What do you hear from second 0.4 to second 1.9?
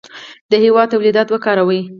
د هېواد تولیدات وکاروئ.